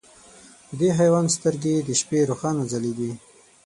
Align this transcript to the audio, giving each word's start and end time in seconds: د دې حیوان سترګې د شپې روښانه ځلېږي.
د 0.69 0.71
دې 0.79 0.89
حیوان 0.99 1.25
سترګې 1.35 1.75
د 1.81 1.89
شپې 2.01 2.19
روښانه 2.29 2.63
ځلېږي. 2.71 3.11